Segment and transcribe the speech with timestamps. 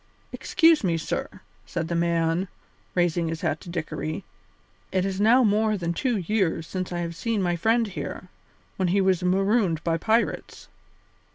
[0.33, 1.29] "Excuse me, sir,"
[1.67, 2.47] said the man,
[2.95, 4.23] raising his hat to Dickory,
[4.91, 8.27] "it is now more than two years since I have seen my friend here,
[8.77, 10.67] when he was marooned by pirates.